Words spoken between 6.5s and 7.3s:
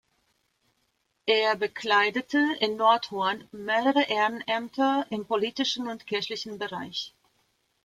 Bereich.